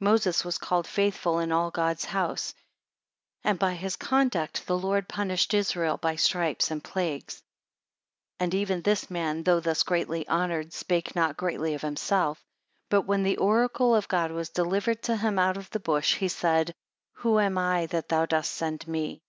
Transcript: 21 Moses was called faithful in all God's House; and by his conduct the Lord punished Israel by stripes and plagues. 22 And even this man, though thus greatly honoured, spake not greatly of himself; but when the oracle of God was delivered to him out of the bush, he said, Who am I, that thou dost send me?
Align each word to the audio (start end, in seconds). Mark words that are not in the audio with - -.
21 0.00 0.12
Moses 0.12 0.44
was 0.44 0.58
called 0.58 0.86
faithful 0.86 1.38
in 1.38 1.50
all 1.50 1.70
God's 1.70 2.04
House; 2.04 2.52
and 3.42 3.58
by 3.58 3.72
his 3.72 3.96
conduct 3.96 4.66
the 4.66 4.76
Lord 4.76 5.08
punished 5.08 5.54
Israel 5.54 5.96
by 5.96 6.14
stripes 6.14 6.70
and 6.70 6.84
plagues. 6.84 7.36
22 8.36 8.36
And 8.44 8.54
even 8.54 8.82
this 8.82 9.08
man, 9.10 9.44
though 9.44 9.60
thus 9.60 9.82
greatly 9.82 10.28
honoured, 10.28 10.74
spake 10.74 11.16
not 11.16 11.38
greatly 11.38 11.72
of 11.72 11.80
himself; 11.80 12.44
but 12.90 13.06
when 13.06 13.22
the 13.22 13.38
oracle 13.38 13.94
of 13.94 14.08
God 14.08 14.30
was 14.30 14.50
delivered 14.50 15.02
to 15.04 15.16
him 15.16 15.38
out 15.38 15.56
of 15.56 15.70
the 15.70 15.80
bush, 15.80 16.16
he 16.16 16.28
said, 16.28 16.74
Who 17.14 17.40
am 17.40 17.56
I, 17.56 17.86
that 17.86 18.10
thou 18.10 18.26
dost 18.26 18.50
send 18.52 18.86
me? 18.86 19.22